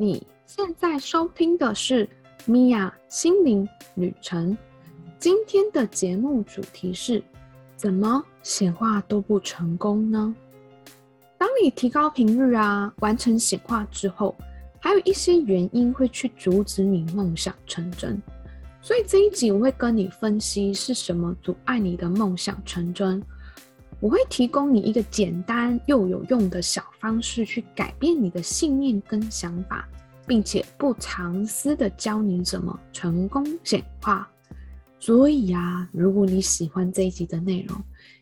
[0.00, 2.08] 你现在收听的是
[2.46, 4.56] 米娅心灵旅程。
[5.18, 7.20] 今天的节目主题是：
[7.74, 10.32] 怎么显化都不成功呢？
[11.36, 14.36] 当你提高频率啊，完成显化之后，
[14.78, 18.22] 还有一些原因会去阻止你梦想成真。
[18.80, 23.20] 所以这一集我会跟你分析是什么阻碍你的梦想成真。
[24.00, 29.88] 我会提供你一个简单又有用的小方式，去改变你的信念跟想法，
[30.26, 34.30] 并且不藏私的教你怎么成功显化。
[35.00, 37.76] 所以呀，如果你喜欢这一集的内容，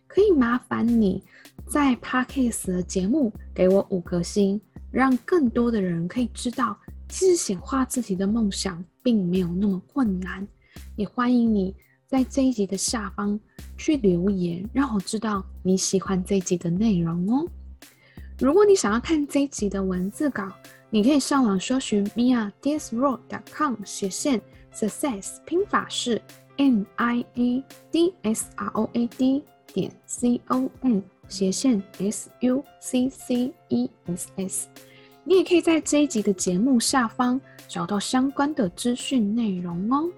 [0.07, 1.23] 可以麻烦你
[1.67, 6.77] 在 Podcast 的节目给我五颗星，让更多的人可以知道，
[7.09, 10.47] 其实显化自己的梦想并没有那么困难。
[10.97, 11.75] 也欢迎你
[12.07, 13.39] 在这一集的下方
[13.77, 17.47] 去留言，让我知道你喜欢这一集的内容哦。
[18.39, 20.51] 如果你想要看这一集的文字稿，
[20.89, 24.41] 你可以上网搜寻 mia disroad.com 斜线
[24.73, 26.21] success，拼法是
[26.57, 32.31] m i a d s r o a d 点 c o m 斜线 s
[32.41, 34.69] u c c e s s。
[35.25, 40.09] 你也可以在这一集的节目下方找到相关的资讯内容哦。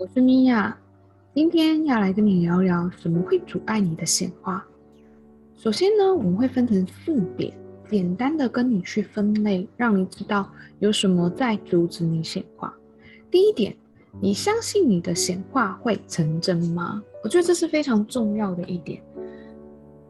[0.00, 0.74] 我是米娅，
[1.34, 4.66] 今天要来跟你聊聊什么会阻碍你的显化。
[5.58, 7.52] 首先呢，我们会分成四点，
[7.90, 12.74] 简单的跟你去分类，让你知道有什么在阻止你显化。
[13.30, 13.76] 第一点，
[14.22, 17.02] 你相信你的显化会成真吗？
[17.22, 19.02] 我觉得这是非常重要的一点。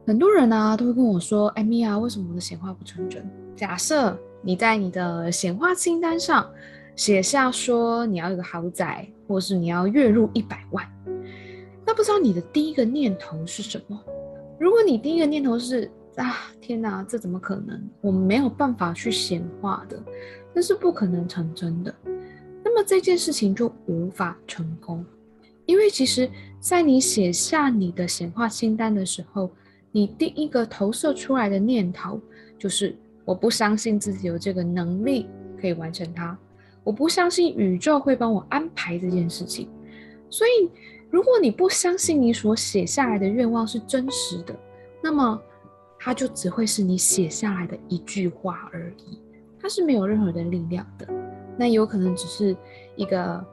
[0.06, 6.48] 很多人呢、都会跟我说：“哎，米娅，为什么我的显化不成真？”假设你在你的显化清单上。
[6.96, 10.86] 写下说你要有个豪宅，或是你要月入一百万，
[11.86, 13.98] 那不知道你的第一个念头是什么？
[14.58, 17.82] 如果你第一个念头是啊，天哪，这怎么可能？
[18.02, 20.02] 我们没有办法去显化的，
[20.52, 21.94] 那是不可能成真的。
[22.62, 25.02] 那么这件事情就无法成功，
[25.64, 26.28] 因为其实，
[26.58, 29.50] 在你写下你的显化清单的时候，
[29.90, 32.20] 你第一个投射出来的念头
[32.58, 35.26] 就是我不相信自己有这个能力
[35.58, 36.36] 可以完成它。
[36.82, 39.68] 我不相信宇宙会帮我安排这件事情，
[40.28, 40.70] 所以
[41.10, 44.54] 如果你不相信你所写下来的愿望是真实的，
[45.02, 45.40] 那么
[45.98, 49.18] 它就只会是你写下来的一句话而已，
[49.60, 51.06] 它是没有任何的力量的。
[51.56, 52.56] 那有可能只是
[52.96, 53.44] 一个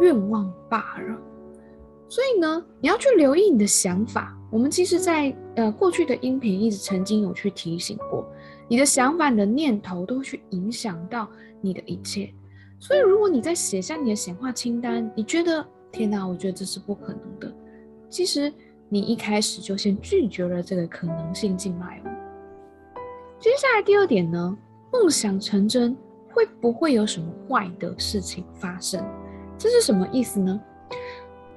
[0.00, 1.16] 愿望罢了。
[2.10, 4.36] 所以呢，你要去留意你的想法。
[4.50, 8.26] 我们其实在呃过去的音频一直曾经有去提醒过，
[8.66, 11.28] 你的想法、你的念头都会去影响到
[11.60, 12.30] 你的一切。
[12.80, 17.52] 所以，如果你在写下你的显化清单，你觉得天哪，我觉得这是不可能的。
[18.08, 18.52] 其实
[18.88, 22.10] 你一开始就先拒绝了这个可能性进来哦。
[23.38, 24.56] 接下来第二点呢，
[24.92, 25.96] 梦想成真
[26.30, 29.04] 会不会有什么坏的事情发生？
[29.58, 30.60] 这是什么意思呢？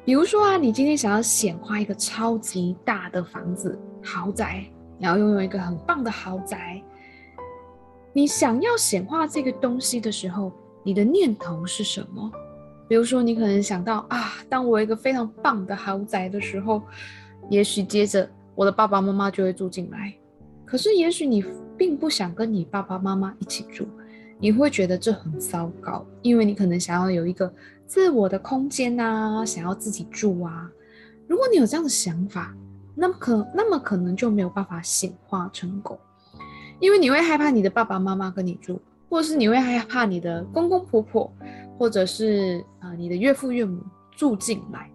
[0.04, 4.66] 比如说啊，你今天想要显化一个超级大的房子、豪宅，
[4.98, 6.82] 你要拥有一个很棒的豪宅。
[8.12, 10.52] 你想要显化这个东西的时候，
[10.84, 12.32] 你的念头是什么？
[12.88, 16.82] 比如说，你可能想到啊，当我有一个非常棒的豪宅的时候，
[17.50, 20.14] 也许接着我的爸爸妈妈就会住进来。
[20.66, 21.46] 可是，也许你
[21.78, 23.88] 并不想跟你爸爸妈妈一起住，
[24.40, 27.54] 你会觉得这很糟糕，因为你可能想要有一个
[27.86, 30.70] 自我的空间啊，想要自己住啊。
[31.28, 32.54] 如果你有这样的想法，
[32.94, 35.98] 那么可那么可能就没有办法显化成功，
[36.82, 38.82] 因为你会害怕你的爸爸妈妈跟你住。
[39.12, 41.34] 或是你会害怕你的公公婆婆，
[41.78, 43.84] 或者是啊、呃、你的岳父岳母
[44.16, 44.90] 住进来。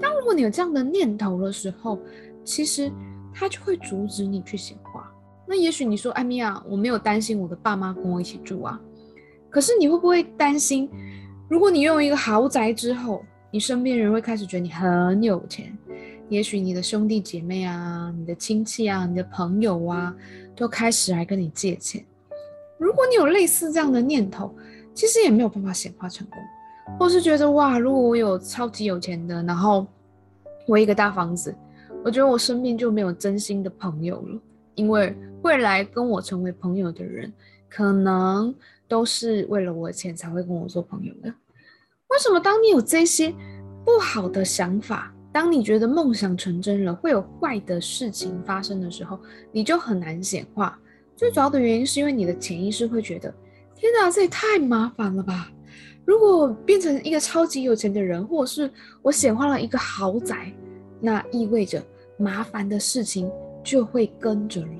[0.00, 1.96] 当如果你有这样的念头的时候，
[2.42, 2.90] 其实
[3.32, 5.08] 他就会阻止你去显化。
[5.46, 8.80] 那也许你说，艾米娅，我没有担心我的爸妈跟我一起住啊。
[9.48, 10.90] 可是你会不会担心，
[11.48, 15.72] 如果你拥有一个豪宅之后，你身边人会开始觉得你很有钱？
[16.28, 20.12] 也许你的兄弟姐妹啊、你的亲戚啊、你的朋友啊，
[20.56, 22.04] 都开始来跟你借钱。
[22.82, 24.52] 如果你有类似这样的念头，
[24.92, 26.38] 其实也没有办法显化成功，
[26.98, 29.86] 或是觉得哇，如果我有超级有钱的，然后
[30.66, 31.54] 我一个大房子，
[32.04, 34.40] 我觉得我身边就没有真心的朋友了，
[34.74, 37.32] 因为未来跟我成为朋友的人，
[37.70, 38.52] 可能
[38.88, 41.32] 都是为了我的钱才会跟我做朋友的。
[42.08, 43.32] 为什么当你有这些
[43.84, 49.18] 不好的想法，当你觉得梦想成真了，会有坏的事情发生的时候，
[49.52, 50.78] 你就很难显化？
[51.22, 53.32] 最主要的原因是因为你的潜意识会觉得，
[53.76, 55.52] 天哪，这也太麻烦了吧！
[56.04, 58.68] 如果变成一个超级有钱的人，或者是
[59.02, 60.52] 我显化了一个豪宅，
[61.00, 61.80] 那意味着
[62.16, 63.30] 麻烦的事情
[63.62, 64.78] 就会跟着来。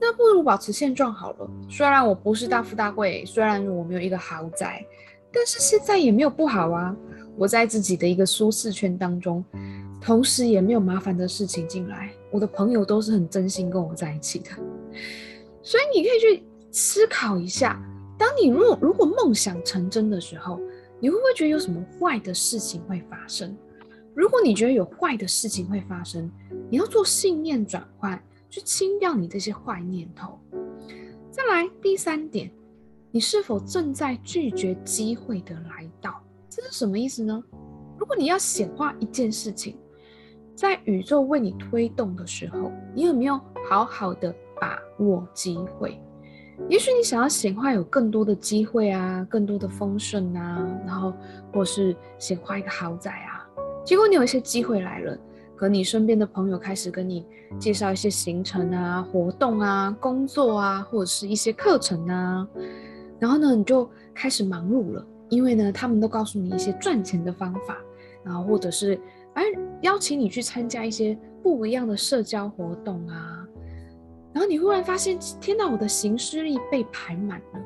[0.00, 1.48] 那不如保持现状好了。
[1.70, 4.84] 虽然我不是大富大贵，虽然我没有一个豪宅，
[5.32, 6.96] 但是现在也没有不好啊。
[7.36, 9.44] 我在自己的一个舒适圈当中，
[10.00, 12.10] 同时也没有麻烦的事情进来。
[12.32, 14.50] 我的朋友都是很真心跟我在一起的，
[15.64, 17.82] 所以你可以去思考一下：
[18.18, 20.60] 当你若如果梦想成真的时候，
[21.00, 23.56] 你会不会觉得有什么坏的事情会发生？
[24.14, 26.30] 如果你觉得有坏的事情会发生，
[26.70, 30.38] 你要做信念转换，去清掉你这些坏念头。
[31.30, 32.48] 再来第三点，
[33.10, 36.22] 你是否正在拒绝机会的来到？
[36.48, 37.42] 这是什么意思呢？
[37.98, 39.76] 如果你要显化一件事情，
[40.54, 46.00] 在宇宙为你推动的时候，你有没有好好的把握机会？
[46.68, 51.12] 也许你想要显化有更多的机会啊，更多的丰盛啊，然后
[51.52, 53.44] 或是显化一个豪宅啊。
[53.84, 55.18] 结果你有一些机会来了，
[55.56, 57.26] 可你身边的朋友开始跟你
[57.58, 62.46] 介绍一些行程啊、活动啊、工作啊，或者是一些课程啊，
[63.18, 67.76] 然后呢，你就开始忙碌了，因为呢，他们都告诉你一些赚钱的方法，
[68.22, 68.98] 然后或者是
[69.34, 69.42] 哎
[69.82, 73.43] 邀请你去参加一些不一样的社交活动啊，
[74.34, 77.60] 然后你忽然发现，天哪，我的行事历被排满了，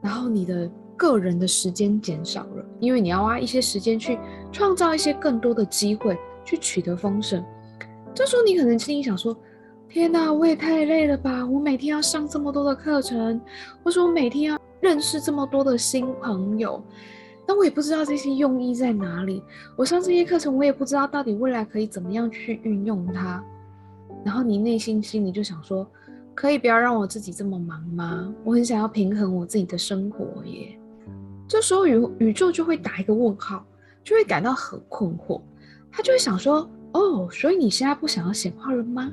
[0.00, 0.68] 然后你的。
[0.96, 4.16] 个人的时间减少了，因为你要花一些时间去
[4.52, 7.44] 创造一些更多的机会，去取得丰盛。
[8.14, 9.36] 这时候你可能心里想说
[9.90, 11.44] ：“天哪，我也太累了吧！
[11.44, 13.40] 我每天要上这么多的课程，
[13.82, 16.80] 或者我每天要认识这么多的新朋友，
[17.44, 19.42] 那我也不知道这些用意在哪里。
[19.76, 23.44] 我上这些课程，我也不知道到底未来可以怎么样去运用它。”
[24.22, 25.86] 然后你内心心里就想说
[26.34, 28.34] ：“可以不要让我自己这么忙吗？
[28.44, 30.78] 我很想要平衡我自己的生活耶。”
[31.48, 33.64] 这时候宇宇宙就会打一个问号，
[34.02, 35.40] 就会感到很困惑，
[35.90, 39.12] 他就会想说：“哦，所以你现在不想要显化了吗？”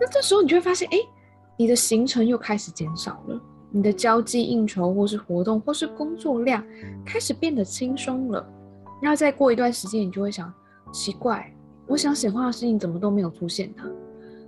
[0.00, 0.98] 那这时候你就会发现，哎，
[1.56, 6.62] 你的行程又开始减少了，你的交际应酬或是活动或是工作量
[7.06, 8.44] 开始变得轻松了。
[9.00, 10.52] 然后再过一段时间，你就会想：
[10.92, 11.53] 奇怪，
[11.86, 13.82] 我想显化的事情怎么都没有出现呢？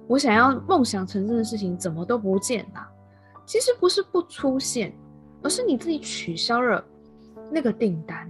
[0.07, 2.87] 我想要梦想成真的事情怎么都不见了？
[3.45, 4.93] 其实不是不出现。
[5.43, 6.85] 而是你自己取消了
[7.53, 8.29] 那个订单，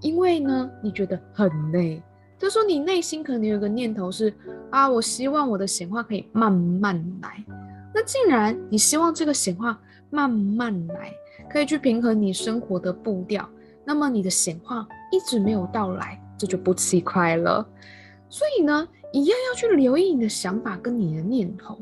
[0.00, 2.02] 因为呢，你觉得很累。
[2.38, 4.32] 就说你内心可能有个念头是
[4.70, 7.44] 啊，我希望我的显化可以慢慢来。
[7.94, 9.78] 那既然你希望这个显化
[10.08, 11.12] 慢慢来，
[11.50, 13.46] 可以去平衡你生活的步调，
[13.84, 17.66] 那么你的显化一直没有到来，这就不奇怪了。
[18.28, 21.78] 所以呢，一样要去留意你的想法跟你的念头。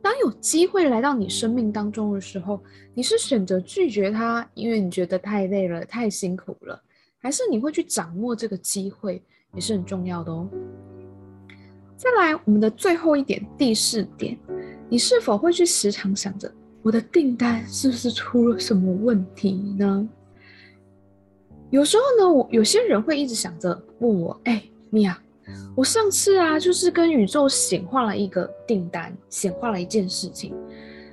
[0.00, 2.62] 当有机会来到你生命当中的时候，
[2.94, 6.80] 你是选择拒绝它，因为你觉得太累了、太辛苦了，
[7.18, 9.20] 还是你会去掌握这个机会，
[9.54, 10.48] 也是很重要的哦。
[11.96, 14.38] 再来，我们的最后一点，第四点，
[14.88, 20.08] 你是否会去时常想着我的订单是不是出了什么问题呢？
[21.70, 25.20] 有时候呢，我有些人会一直想着问我，哎，米娅。
[25.76, 30.54] 我上次啊，就是跟宇宙显化了一个订单，显化了一件事情，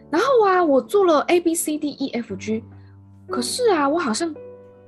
[0.09, 2.63] 然后啊，我做了 A B C D E F G，
[3.27, 4.33] 可是啊，我好像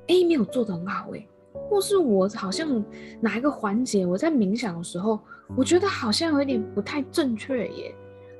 [0.08, 1.28] A 没有做得很好诶，
[1.70, 2.84] 或是我好像
[3.20, 5.20] 哪一个环节我在冥想的时候，
[5.56, 7.94] 我觉得好像有一点不太正确耶，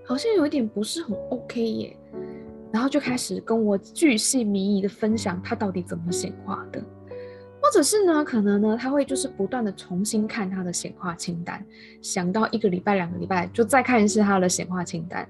[0.05, 1.97] 好像有一点不是很 OK 耶，
[2.73, 6.83] 然后就开始跟我巨细靡遗的分享他到底怎么显化的。
[7.69, 11.63] 或者是呢，可能呢，他会就是不断的重新看他的显化清单，
[12.01, 15.29] 想到一个礼拜、两个礼拜，就再看一次他的显化清单，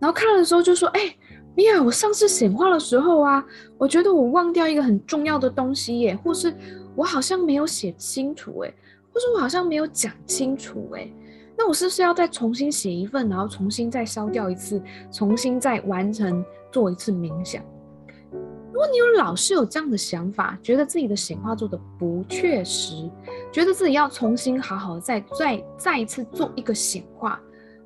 [0.00, 1.14] 然后看的时候就说：“哎，
[1.54, 3.46] 米娅，我上次显化的时候啊，
[3.78, 6.52] 我觉得我忘掉一个很重要的东西耶，或是
[6.96, 8.74] 我好像没有写清楚哎，
[9.12, 11.08] 或是我好像没有讲清楚哎，
[11.56, 17.62] 那我是不是要再重新写一份，然后重新再烧掉一次，重新再完成做一次冥想？”
[18.76, 23.10] 如果你有老是有这样的想法，觉得自己的显化做的不确实，
[23.50, 27.40] 觉得自己要重新好好的再再再一次做一个显化，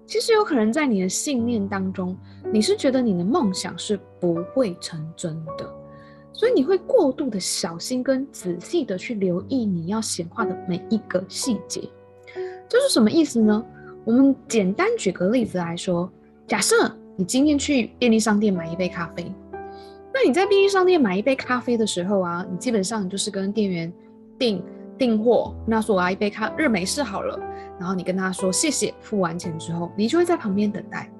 [0.04, 2.18] 其实有可能在你的信念当中，
[2.52, 5.72] 你是觉得你的梦想是不会成真的，
[6.32, 11.88] 所以你会过度的小心跟仔细的去留意你要显化的每一个细节。
[12.68, 13.64] 这是什么意思呢？
[14.04, 16.10] 我们简单举个例子来说，
[16.48, 16.74] 假设
[17.14, 19.32] 你今天去便利商店买一杯咖啡。
[20.12, 23.92] 那你在便利商店买一杯咖啡的时候啊，你基本上你就是跟店员
[24.38, 24.62] 订
[24.98, 27.38] 订货，那说我要一杯咖热美式好了，
[27.78, 31.10] 然后你跟他说谢谢，付完钱之后，你就会在旁边等待。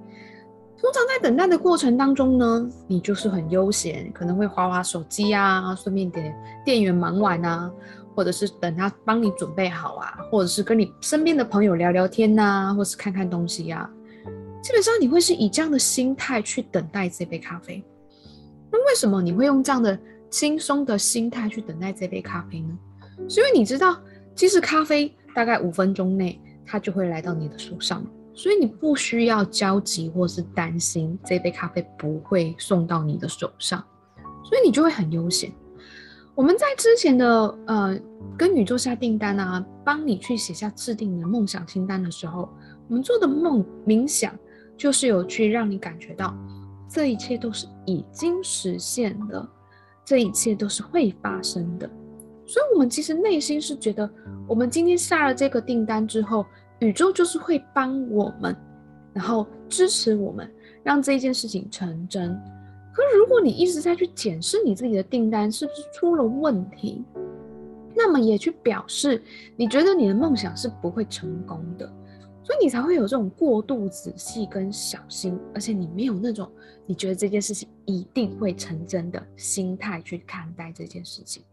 [0.77, 6.33] 通常在等待的过程当中呢，你就是很悠闲，可能会划划手机啊，顺便给
[6.65, 7.71] 店员忙完啊，
[8.15, 13.89] 或者是等他帮你准备好啊，或者是跟你身边的朋友聊聊天呐、或是看看东西呀、
[14.63, 17.85] 基本上你会是以这样的心态去等待这杯咖啡。
[18.87, 22.79] 为什么你会用这样的轻松的心态去等待这杯咖啡呢？
[23.29, 24.01] 是因为你知道，
[24.35, 33.85] 其实咖啡大概五分钟内它就会来到你的手上，所以你不需要焦急或是担心这杯咖啡不会送到你的手上，
[34.45, 35.53] 所以你就会很悠闲。
[36.35, 38.01] 我们在之前的呃
[38.39, 42.49] 跟宇宙下订单啊，帮你去写下制定的梦想清单的时候，
[42.89, 44.33] 我们做的梦冥想
[44.77, 46.35] 就是有去让你感觉到
[46.93, 49.49] 这一切都是已经实现的，
[50.05, 51.89] 这一切都是会发生的。
[52.45, 54.11] 所以，我们其实内心是觉得，
[54.49, 56.45] 我们今天下了这个订单之后，
[56.81, 58.57] 宇宙就是会帮我们，
[59.13, 62.37] 然后支持我们，让这一件事情成真。
[62.93, 67.05] 可，如果你一直在去检视你自己的订单是不是出了问题，
[67.95, 69.23] 那么也去表示
[69.55, 71.89] 你觉得你的梦想是不会成功的，
[72.51, 76.51] 所以你才会有这种过度仔细跟小心，而且你没有那种
[76.85, 81.45] 你觉得这件事情一定会成真的心态去看待这件事情。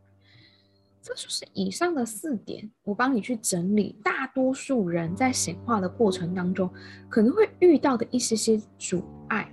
[0.99, 6.67] 这就是以上的四点，我帮你去整理大多数人在显化的过程当中
[7.07, 9.47] 可能会遇到的一些些阻碍。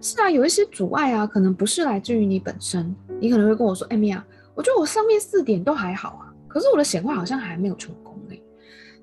[0.00, 2.92] 是啊，有一些阻碍啊，可能不是来自于你本身。
[3.20, 8.11] 你可能会跟我说：“哎，米娅，我觉得我上面四点都还好啊，可是我的显化好像还没有成功。”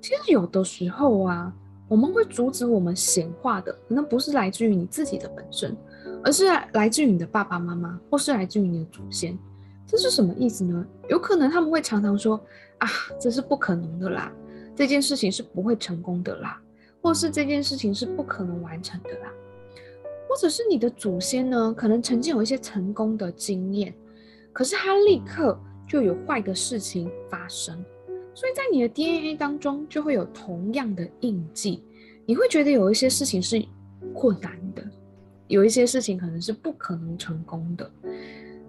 [0.01, 1.53] 其实有的时候啊，
[1.87, 5.75] 我们会阻止我们显化的，可能不是来自于你自己的本身，
[6.23, 9.37] 而是来自于你的爸爸妈妈，或是来自于你的祖先。
[9.85, 10.85] 这是什么意思呢？
[11.07, 12.39] 有可能他们会常常说
[12.77, 12.87] ：“啊，
[13.19, 14.31] 这是不可能的啦，
[14.75, 16.61] 这件事情是不会成功的啦，
[17.01, 19.31] 或是这件事情是不可能完成的啦。”
[20.29, 23.91] 或者是你的祖先呢，可能曾经有一些成功的经验，
[24.53, 27.83] 可是他立刻就有坏的事情发生，
[28.39, 31.83] 所以在你的 DNA 当中就会有同样的印记。
[32.25, 33.61] 你会觉得有一些事情是
[34.13, 34.81] 困难的，
[35.49, 37.91] 有一些事情可能是不可能成功的。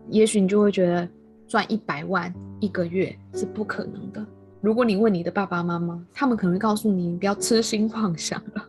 [0.09, 1.09] 也许你就会觉得
[1.47, 4.27] 赚一百万一个月是不可能的。
[4.61, 8.69] 如果你问你的爸爸妈妈，他们可能会告诉你，你不要痴心妄想了。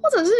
[0.00, 0.32] 或者是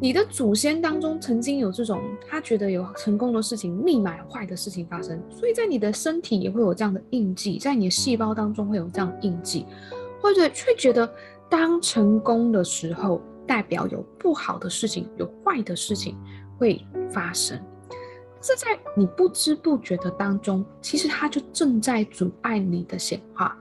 [0.00, 9.66] 你的祖先当中曾经有这种，他觉得有成功的事情，立马坏的事情发生，所以在你的身体也会有这样的印记，在你的细胞当中会有这样印记，
[10.20, 11.10] 或者却觉得
[11.48, 16.16] 当成功的时候，代表有不好的事情，有坏的事情
[16.58, 17.58] 会发生，
[18.40, 23.56] 这在你不知不觉的当中，其实它就正在阻碍你的显化，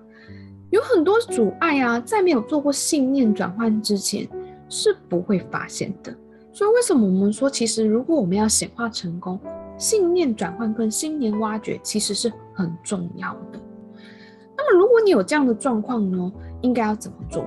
[0.70, 4.28] 有很多阻碍啊，在没有做过信念转换之前。
[4.70, 6.16] 是不会发现的，
[6.52, 9.40] 所以为什么我们说，其实如果我们要显化成功，
[9.78, 13.60] 信念转换跟信念挖掘其实是很重要的。
[14.58, 16.32] 那么如果你有这样的状况呢，
[16.62, 17.46] 应该要怎么做？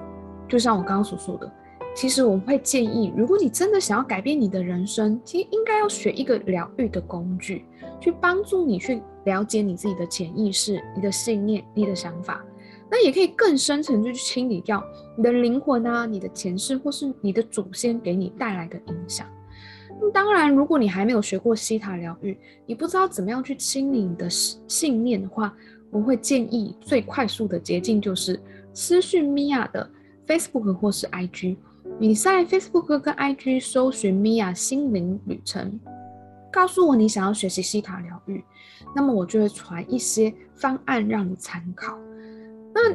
[0.48, 1.50] 就像我刚刚所说的，
[1.94, 7.64] 其实我们会建议，如果你真的想要改变你的人生，其实应该要学一个疗愈的工具，
[8.00, 12.44] 去帮助你去了解你自己的潜意识、你的信念、你的想法。
[12.90, 14.82] 那也可以更深层就去清理掉
[15.16, 19.26] 你的灵魂啊，你的前世或是你的祖先给你带来的影响。
[20.00, 25.54] 那当然，如果你还没有学过西塔疗愈，你不知道怎么样去清理你的信念的话，
[25.90, 28.40] 我会建议最快速的捷径就是
[28.72, 29.90] 私讯米娅的
[30.26, 31.56] Facebook 或是 IG。
[31.98, 35.80] 你在 Facebook 跟 IG 搜寻米娅心灵旅程，
[36.52, 38.44] 告诉我你想要学习西塔疗愈，
[38.94, 41.98] 那么我就会传一些方案让你参考。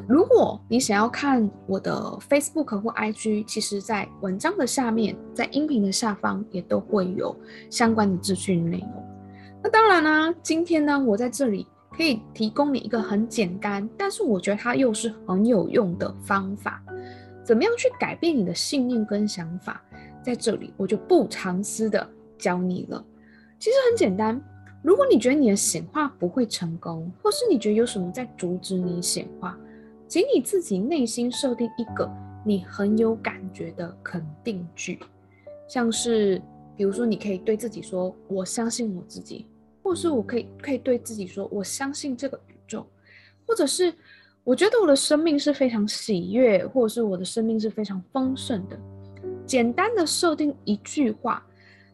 [0.07, 1.93] 如果你想要看我的
[2.29, 7.35] Facebook 或 IG，其实在文章的下面，在音频的下方也都会有
[7.69, 9.03] 相关的资讯内容。
[9.63, 16.83] 那当然呢，今天呢，我在这里可以提供你一个很简单，但是我觉得它又是很有用的方法，
[17.43, 19.81] 怎么样去改变你的信念跟想法，
[20.21, 22.07] 在这里我就不藏私的
[22.37, 23.03] 教你了。
[23.57, 24.41] 其实很简单，
[24.81, 29.57] 如果你觉得你的显化不会成功，或是你觉得有什么在阻止你显化，
[30.13, 32.07] 请你自己内心设定一个
[32.45, 34.99] 你很有感觉的肯定句，
[35.67, 36.39] 像是
[36.77, 39.47] 比如说，你可以对自己说：“我相信我自己。”
[39.81, 42.85] 或是我可以可以对自己说：“我相信这个宇宙。”
[43.47, 43.91] 或者是
[44.43, 48.77] 我觉得我的生命是非常喜悦，或者是我的生命是非常丰盛的。
[49.47, 51.43] 简单的设定一句话，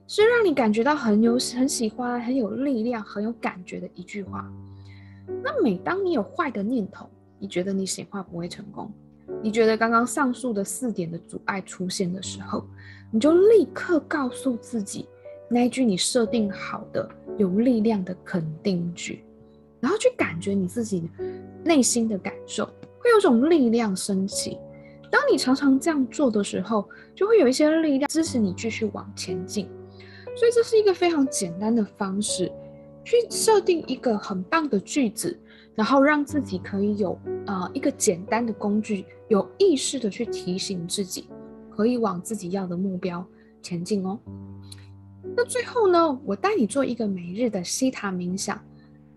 [0.07, 4.45] 是让你感觉到很有很喜欢、很有力量、很有感觉的一句话。
[5.41, 7.09] 那每当你有坏的念头，
[7.39, 8.91] 你觉得你显化不会成功？
[9.41, 12.65] 你觉得刚刚上述的四点的阻碍出现的时候，
[13.11, 15.07] 你就立刻告诉自己
[15.49, 19.23] 那一句你设定好的有力量的肯定句，
[19.79, 21.09] 然后去感觉你自己
[21.63, 24.57] 内心的感受，会有种力量升起。
[25.11, 29.67] 当你常常这样做的时候，就会有一些力量支持你继续往前进。
[30.35, 32.51] 所以这是一个非常简单的方式，
[33.03, 35.37] 去设定一个很棒的句子，
[35.79, 41.29] 然后让自己可以有呃一个简单的工具，有意识的去提醒自己，
[41.69, 43.25] 可以往自己要的目标
[43.61, 44.19] 前进哦。
[45.37, 48.61] 那最后呢，我带你做一个每日的西塔冥想，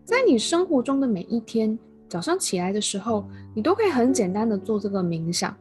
[0.04, 1.76] 在你生活中的每一天
[2.08, 5.52] 早上起来的时候，你都可以很简单的做这个冥想。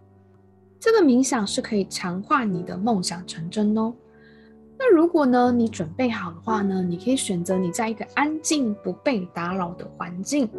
[0.80, 3.92] 这个冥想是可以强化你的梦想成真哦。
[4.84, 10.50] 那如果呢，你准备好的话呢，你可以选择你在一个安静不被打扰的环境，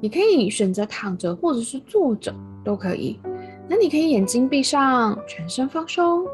[0.00, 2.34] 你可以选择躺着或者是坐着
[2.64, 3.20] 都可以。
[3.68, 6.26] 那你可以眼睛闭上，全身放松。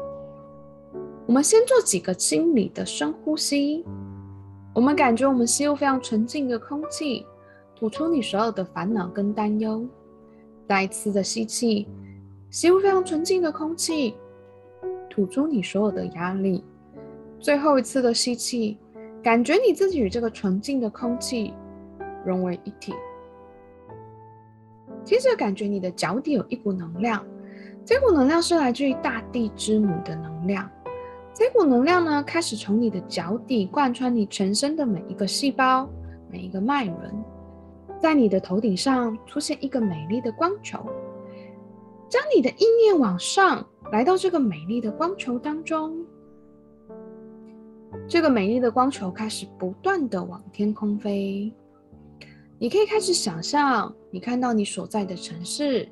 [1.27, 3.85] 我们先做几个清理的深呼吸，
[4.73, 7.23] 我们感觉我们吸入非常纯净的空气，
[7.75, 9.85] 吐出你所有的烦恼跟担忧。
[10.67, 11.87] 再一次的吸气，
[12.49, 14.15] 吸入非常纯净的空气，
[15.07, 16.63] 吐出你所有的压力。
[17.41, 18.77] 最后一次的吸气，
[19.23, 21.51] 感觉你自己与这个纯净的空气
[22.23, 22.93] 融为一体。
[25.03, 27.25] 接着感觉你的脚底有一股能量，
[27.83, 30.69] 这股能量是来自于大地之母的能量。
[31.33, 35.89] 这股能量呢，开始从你的脚底贯穿你全身的每一个细胞、
[36.29, 37.23] 每一个脉轮，
[37.99, 40.77] 在你的头顶上出现一个美丽的光球，
[42.07, 46.05] 将你的意念往上，来到这个美丽的光球当中。
[48.07, 51.53] 这个美丽的光球开始不断的往天空飞，
[52.57, 55.87] 你可以开始想象，你看到你所在的城市，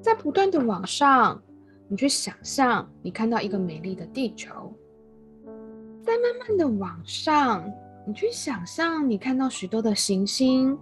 [0.00, 1.40] 在不断的往上，
[1.88, 4.72] 你去想象，你看到一个美丽的地球，
[6.02, 7.64] 在慢慢的往上，
[8.06, 10.78] 你去想象，你看到许多的行星、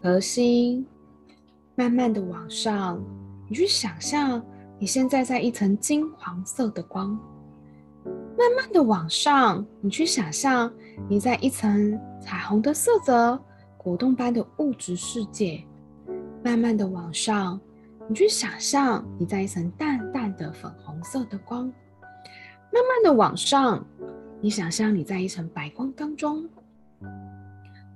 [0.00, 0.86] 恒星，
[1.74, 3.02] 慢慢的往上，
[3.48, 4.44] 你去想象，
[4.78, 7.18] 你现在在一层金黄色的光。
[8.36, 10.72] 慢慢的往上，你去想象
[11.08, 13.38] 你在一层彩虹的色泽、
[13.76, 15.62] 果冻般的物质世界。
[16.42, 17.60] 慢慢的往上，
[18.08, 21.64] 你去想象你在一层淡淡的粉红色的光。
[22.72, 23.84] 慢慢的往上，
[24.40, 26.48] 你想象你在一层白光当中。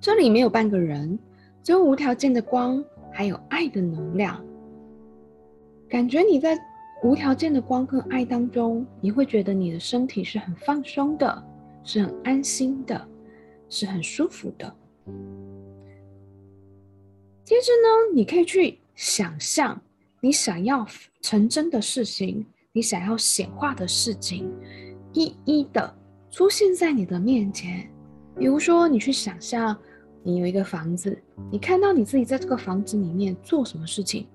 [0.01, 1.19] 这里没有半个人，
[1.63, 4.41] 只有无条件的光，还有爱的能量。
[5.89, 6.57] 感觉你在。
[7.03, 11.45] 无条件的光跟爱当中，你会觉得你的身体是很放松的，
[11.85, 13.09] 是很安心的，
[13.69, 14.75] 是很舒服的。
[17.45, 19.81] 接着呢，你可以去想象
[20.21, 20.85] 你想要
[21.21, 24.51] 成真的事情，你想要显化的事情，
[25.13, 25.95] 一一的
[26.31, 27.89] 出现在你的面前。
[28.37, 29.77] 比如说，你去想象
[30.25, 31.17] 你有一个房子，
[31.53, 34.27] 你看到你自己在这个房子里面做什么事情，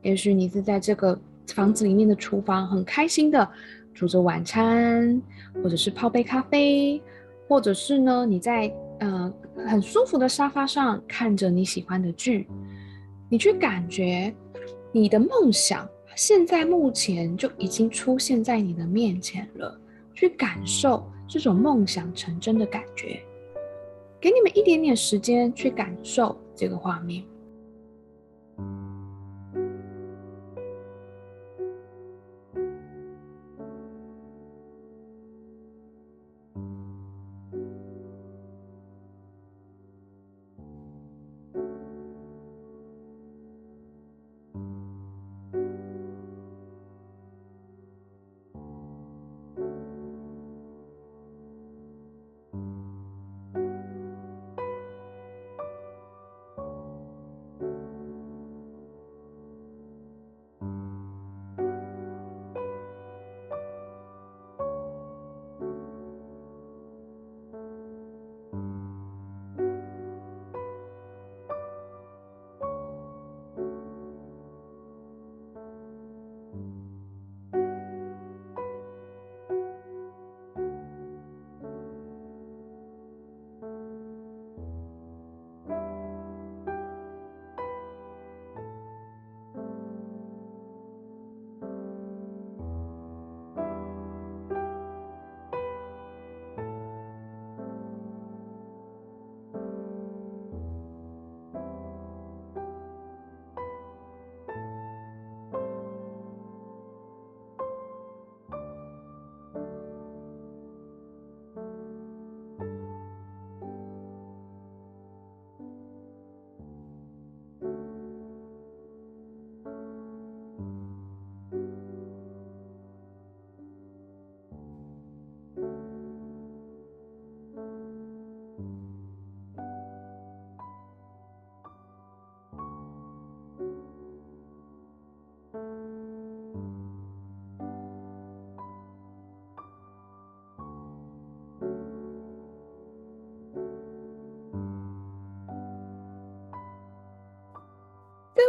[0.00, 1.20] 也许你是在这个。
[1.48, 3.48] 房子里面的厨房很开心的
[3.92, 5.20] 煮着晚餐，
[5.62, 7.02] 或者是泡杯咖啡，
[7.48, 9.32] 或者是呢，你在呃
[9.66, 12.48] 很舒服的沙发上看着你喜欢的剧，
[13.28, 14.34] 你去感觉
[14.90, 19.80] 你的梦想现在目前就已经出现在你的面前了，
[20.14, 23.20] 去感受这种梦想成真的感觉，
[24.20, 27.22] 给你们一点点时间去感受这个画面。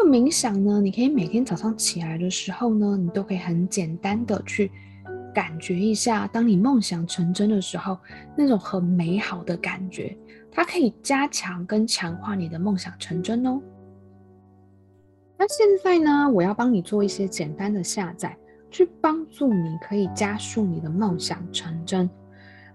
[0.05, 4.71] 冥想呢，你可以每天早上起来的时候呢，你都可以很简单的去
[5.33, 7.97] 感觉一下，当你梦想成真的时候，
[8.37, 10.15] 那种很美好的感觉，
[10.51, 13.59] 它可以加强跟强化你的梦想成真哦。
[15.37, 18.37] 那现在呢，我要帮你做一些简单的下载，
[18.69, 22.09] 去帮助你可以加速你的梦想成真。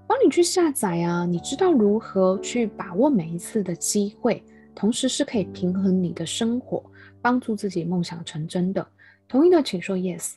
[0.06, 4.42] 帮你去下载啊，你知道如何去把握每一次的机会，
[4.74, 6.82] 同时是可以平衡你的生活。
[7.22, 8.87] 帮助自己梦想成真的，
[9.28, 10.35] 同意的请说 yes。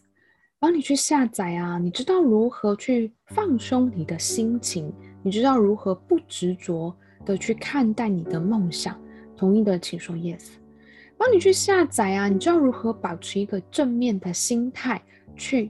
[0.59, 8.97] 帮你去下载啊，你知道如何去放松你的心情，你知道如何不执着的去看待你的梦想，
[9.35, 10.51] 同意的请说 yes。
[11.17, 15.01] 帮你去下载啊，你知道如何保持一个正面的心态
[15.35, 15.69] 去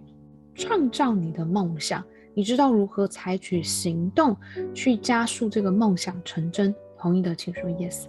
[0.53, 2.03] 创造你的梦想，
[2.35, 4.37] 你知道如何采取行动
[4.75, 8.05] 去加速这个梦想成真，同意的请说 yes。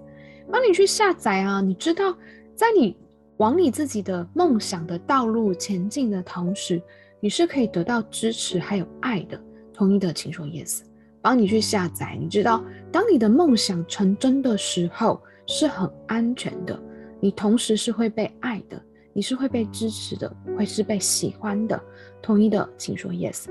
[0.51, 2.14] 帮你去下载啊，你知道。
[2.55, 2.97] 在你
[3.38, 6.81] 往你自己的梦想的道路前进的同时，
[7.21, 9.40] 你是可以得到支持还有爱的。
[9.73, 10.83] 同意的，请说 yes。
[11.21, 12.62] 帮你去下载，你知道，
[12.93, 16.79] 当你的梦想成真的时候，是很安全的。
[17.19, 18.81] 你同时是会被爱的，
[19.12, 21.83] 你是会被支持的，会是被喜欢的。
[22.23, 23.47] 同意的，请说 yes。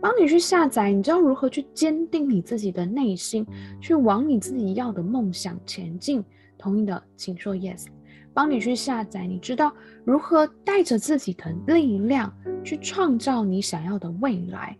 [0.00, 3.46] 帮你去下载，你知道如何去坚定你自己的内心，
[3.80, 6.22] 去往你自己要的梦想前进。
[6.58, 7.86] 同意的，请说 yes。
[8.34, 9.72] 帮你去下载，你知道
[10.04, 12.30] 如何带着自己的力量
[12.64, 14.76] 去创造你想要的未来，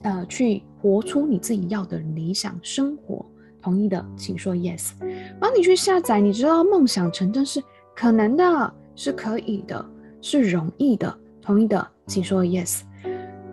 [0.00, 3.24] 呃，去活出你自己要的理想生活。
[3.60, 4.92] 同意的，请说 yes。
[5.38, 7.62] 帮你去下载，你知道梦想成真是
[7.94, 9.84] 可能的，是可以的，
[10.22, 11.14] 是容易的。
[11.42, 12.82] 同意的，请说 yes。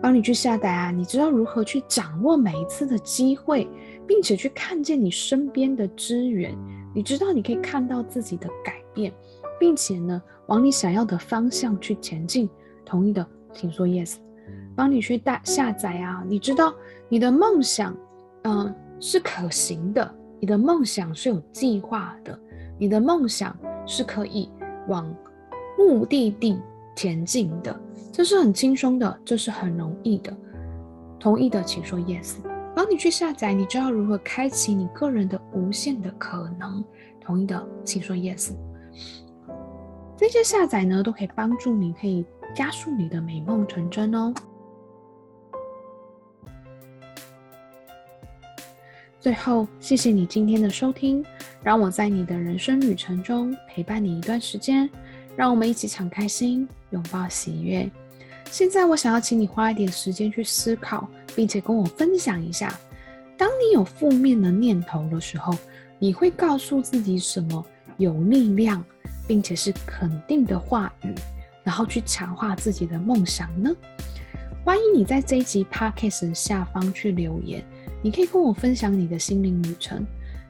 [0.00, 3.68] 帮你去下载啊，你知道如何去掌握每一次的机会，
[4.06, 6.56] 并且去看见你身边的资源。
[6.94, 9.12] 你知道你可以看到自己的改变。
[9.58, 12.48] 并且呢，往你想要的方向去前进。
[12.84, 14.16] 同意的，请说 yes。
[14.76, 16.74] 帮你去大下载啊，你知道
[17.08, 17.96] 你的梦想，
[18.42, 20.14] 嗯、呃，是可行的。
[20.38, 22.38] 你的梦想是有计划的，
[22.78, 24.50] 你的梦想是可以
[24.86, 25.12] 往
[25.78, 26.60] 目的地
[26.94, 27.74] 前进的。
[28.12, 30.36] 这是很轻松的，这是很容易的。
[31.18, 32.36] 同意的，请说 yes。
[32.74, 36.84] 帮你去下载，你知道如何开启你个人的无限的可能。
[37.18, 38.52] 同意的，请说 yes。
[40.16, 42.24] 这些下载呢，都可以帮助你，可以
[42.54, 44.32] 加速你的美梦成真哦。
[49.20, 51.22] 最后，谢谢你今天的收听，
[51.62, 54.88] 让我在你的人生旅程中陪伴你一段时间，
[55.36, 57.90] 让我们一起敞开心，拥抱喜悦。
[58.50, 62.72] 现在，我想要请你花一点时间去思考，并且跟我分享一下，
[63.36, 65.54] 当你有负面的念头的时候，
[65.98, 67.62] 你会告诉自己什么
[67.98, 68.82] 有力量，
[69.26, 71.14] 并且是肯定的话语，
[71.64, 73.70] 然后去强化自己的梦想呢？
[74.64, 77.64] 欢迎你在这一集 Podcast 下方去留言，
[78.02, 80.04] 你可以跟我分享你的心灵旅程。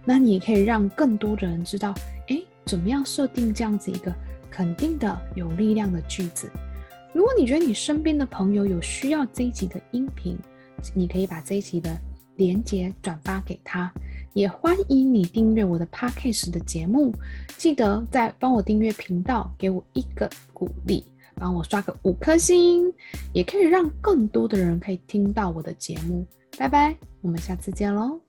[0.04, 1.92] 那你也可以让更多的人知道，
[2.28, 4.14] 诶，怎么样设定这样子一个
[4.50, 6.50] 肯定的、有力量的句子。
[7.12, 10.38] 如果你觉得你身边的朋友有需要这一集的音频，
[10.94, 11.94] 你可以把这一集的
[12.36, 13.92] 连接转发给他。
[14.36, 17.10] 也欢迎你订阅我的 Podcast 的节目，
[17.56, 21.02] 记得再帮我订阅频道，给我一个鼓励，
[21.36, 22.92] 帮我刷个五颗星，
[23.32, 26.26] 也可以让更多的人可以听到我的节目。
[26.58, 28.25] 拜拜，我们下次见喽。